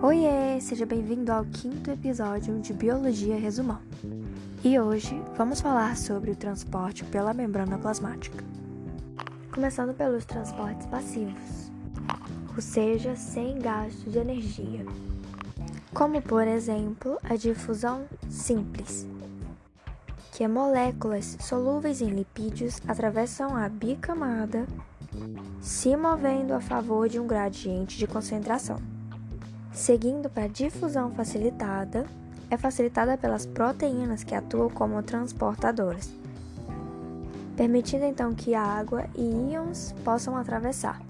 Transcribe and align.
Oiê, 0.00 0.60
seja 0.60 0.86
bem-vindo 0.86 1.32
ao 1.32 1.44
quinto 1.44 1.90
episódio 1.90 2.60
de 2.60 2.72
Biologia 2.72 3.36
Resumão. 3.36 3.80
E 4.62 4.78
hoje 4.78 5.20
vamos 5.36 5.60
falar 5.60 5.96
sobre 5.96 6.30
o 6.30 6.36
transporte 6.36 7.04
pela 7.04 7.34
membrana 7.34 7.76
plasmática. 7.76 8.44
Começando 9.52 9.92
pelos 9.92 10.24
transportes 10.24 10.86
passivos, 10.86 11.72
ou 12.54 12.62
seja, 12.62 13.16
sem 13.16 13.58
gasto 13.58 14.08
de 14.08 14.18
energia, 14.18 14.86
como 15.92 16.22
por 16.22 16.46
exemplo 16.46 17.18
a 17.24 17.34
difusão 17.34 18.04
simples, 18.28 19.08
que 20.30 20.44
é 20.44 20.48
moléculas 20.48 21.36
solúveis 21.40 22.00
em 22.00 22.10
lipídios 22.10 22.80
atravessam 22.86 23.56
a 23.56 23.68
bicamada, 23.68 24.68
se 25.60 25.96
movendo 25.96 26.52
a 26.54 26.60
favor 26.60 27.08
de 27.08 27.18
um 27.18 27.26
gradiente 27.26 27.98
de 27.98 28.06
concentração. 28.06 28.93
Seguindo 29.74 30.30
para 30.30 30.44
a 30.44 30.48
difusão 30.48 31.10
facilitada, 31.10 32.06
é 32.48 32.56
facilitada 32.56 33.18
pelas 33.18 33.44
proteínas 33.44 34.22
que 34.22 34.32
atuam 34.32 34.70
como 34.70 35.02
transportadoras, 35.02 36.08
permitindo 37.56 38.04
então 38.04 38.32
que 38.32 38.54
a 38.54 38.62
água 38.62 39.06
e 39.16 39.22
íons 39.22 39.92
possam 40.04 40.36
atravessar. 40.36 41.02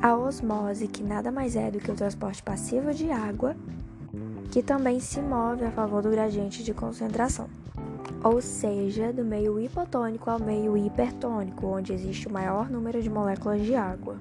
A 0.00 0.14
osmose, 0.14 0.86
que 0.86 1.02
nada 1.02 1.32
mais 1.32 1.56
é 1.56 1.70
do 1.70 1.78
que 1.78 1.90
o 1.90 1.94
transporte 1.94 2.42
passivo 2.42 2.92
de 2.92 3.10
água, 3.10 3.56
que 4.50 4.62
também 4.62 5.00
se 5.00 5.22
move 5.22 5.64
a 5.64 5.70
favor 5.70 6.02
do 6.02 6.10
gradiente 6.10 6.62
de 6.62 6.74
concentração, 6.74 7.48
ou 8.22 8.42
seja, 8.42 9.10
do 9.10 9.24
meio 9.24 9.58
hipotônico 9.58 10.28
ao 10.28 10.38
meio 10.38 10.76
hipertônico, 10.76 11.66
onde 11.66 11.94
existe 11.94 12.28
o 12.28 12.32
maior 12.32 12.68
número 12.68 13.00
de 13.00 13.08
moléculas 13.08 13.62
de 13.62 13.74
água. 13.74 14.18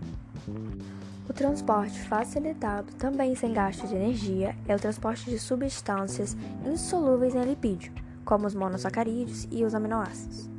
O 1.28 1.32
transporte 1.32 2.00
facilitado, 2.02 2.94
também 2.96 3.34
sem 3.34 3.54
gasto 3.54 3.88
de 3.88 3.96
energia, 3.96 4.56
é 4.68 4.76
o 4.76 4.80
transporte 4.80 5.30
de 5.30 5.40
substâncias 5.40 6.36
insolúveis 6.66 7.34
em 7.34 7.44
lipídio, 7.44 7.94
como 8.26 8.46
os 8.46 8.54
monossacarídeos 8.54 9.48
e 9.50 9.64
os 9.64 9.74
aminoácidos, 9.74 10.50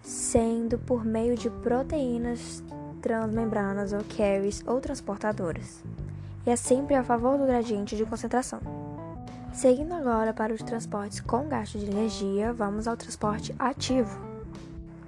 sendo 0.00 0.78
por 0.78 1.04
meio 1.04 1.36
de 1.36 1.50
proteínas 1.50 2.62
transmembranas 3.02 3.92
ou 3.92 4.00
carriers 4.16 4.62
ou 4.66 4.80
transportadoras. 4.80 5.82
E 6.46 6.50
é 6.50 6.56
sempre 6.56 6.94
a 6.94 7.02
favor 7.02 7.36
do 7.36 7.46
gradiente 7.46 7.96
de 7.96 8.04
concentração. 8.04 8.60
Seguindo 9.52 9.92
agora 9.92 10.32
para 10.32 10.54
os 10.54 10.62
transportes 10.62 11.20
com 11.20 11.48
gasto 11.48 11.78
de 11.78 11.90
energia, 11.90 12.52
vamos 12.52 12.86
ao 12.86 12.96
transporte 12.96 13.54
ativo, 13.58 14.20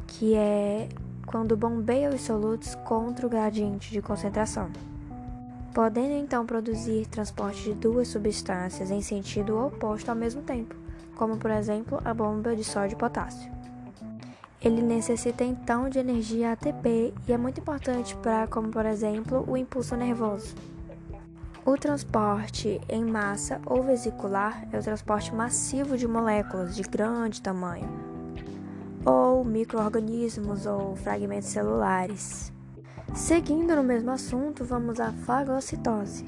que 0.08 0.34
é 0.34 0.88
quando 1.26 1.56
bombeia 1.56 2.10
os 2.10 2.20
solutos 2.20 2.74
contra 2.84 3.26
o 3.26 3.30
gradiente 3.30 3.90
de 3.90 4.02
concentração, 4.02 4.70
podendo 5.74 6.14
então 6.14 6.44
produzir 6.44 7.06
transporte 7.06 7.62
de 7.62 7.74
duas 7.74 8.08
substâncias 8.08 8.90
em 8.90 9.00
sentido 9.00 9.58
oposto 9.58 10.08
ao 10.08 10.16
mesmo 10.16 10.42
tempo, 10.42 10.74
como 11.16 11.36
por 11.36 11.50
exemplo 11.50 12.00
a 12.04 12.12
bomba 12.12 12.54
de 12.54 12.64
sódio 12.64 12.94
e 12.94 12.98
potássio. 12.98 13.50
Ele 14.60 14.80
necessita 14.80 15.42
então 15.42 15.88
de 15.88 15.98
energia 15.98 16.52
ATP 16.52 17.12
e 17.26 17.32
é 17.32 17.36
muito 17.36 17.60
importante 17.60 18.14
para, 18.16 18.46
como 18.46 18.68
por 18.68 18.86
exemplo, 18.86 19.44
o 19.48 19.56
impulso 19.56 19.96
nervoso. 19.96 20.54
O 21.64 21.76
transporte 21.76 22.80
em 22.88 23.04
massa 23.04 23.60
ou 23.66 23.82
vesicular 23.82 24.66
é 24.72 24.78
o 24.78 24.82
transporte 24.82 25.34
massivo 25.34 25.96
de 25.96 26.08
moléculas 26.08 26.74
de 26.74 26.82
grande 26.82 27.40
tamanho, 27.40 27.88
ou 29.04 29.44
microorganismos 29.44 30.66
ou 30.66 30.96
fragmentos 30.96 31.48
celulares. 31.48 32.52
Seguindo 33.14 33.76
no 33.76 33.82
mesmo 33.82 34.10
assunto, 34.10 34.64
vamos 34.64 35.00
à 35.00 35.12
fagocitose. 35.12 36.24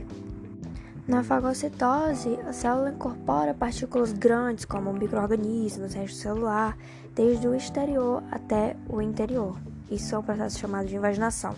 Na 1.06 1.22
fagocitose, 1.22 2.38
a 2.46 2.52
célula 2.52 2.90
incorpora 2.90 3.54
partículas 3.54 4.12
grandes 4.12 4.64
como 4.64 4.92
microorganismos, 4.92 5.94
resto 5.94 6.16
celular, 6.16 6.76
desde 7.14 7.46
o 7.46 7.54
exterior 7.54 8.22
até 8.30 8.76
o 8.88 9.00
interior. 9.00 9.56
Isso 9.90 10.14
é 10.14 10.18
um 10.18 10.22
processo 10.22 10.58
chamado 10.58 10.86
de 10.86 10.96
invaginação. 10.96 11.54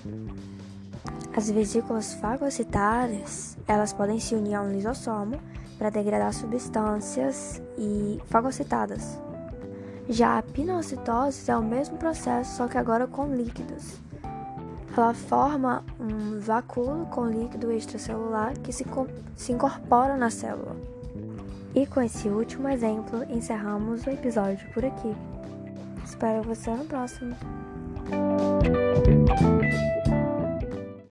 As 1.37 1.51
vesículas 1.51 2.15
fagocitárias, 2.15 3.57
elas 3.69 3.93
podem 3.93 4.19
se 4.19 4.35
unir 4.35 4.55
a 4.55 4.63
um 4.63 4.73
lisossomo 4.73 5.39
para 5.79 5.91
degradar 5.91 6.33
substâncias 6.33 7.61
e 7.79 8.19
fagocitadas, 8.27 9.19
já 10.09 10.39
a 10.39 10.43
pinocitose 10.43 11.51
é 11.51 11.57
o 11.57 11.63
mesmo 11.63 11.97
processo, 11.97 12.57
só 12.57 12.69
que 12.69 12.79
agora 12.79 13.07
com 13.07 13.35
líquidos. 13.35 13.99
Ela 14.97 15.13
forma 15.13 15.85
um 16.01 16.41
vacúolo 16.41 17.07
com 17.07 17.27
líquido 17.27 17.71
extracelular 17.71 18.59
que 18.61 18.73
se, 18.73 18.87
se 19.37 19.53
incorpora 19.53 20.17
na 20.17 20.31
célula. 20.31 20.77
E 21.75 21.87
com 21.87 22.01
esse 22.01 22.29
último 22.29 22.69
exemplo, 22.69 23.23
encerramos 23.29 24.07
o 24.07 24.11
episódio 24.11 24.67
por 24.73 24.85
aqui. 24.85 25.15
Espero 26.03 26.43
você 26.43 26.71
no 26.71 26.85
próximo. 26.87 27.37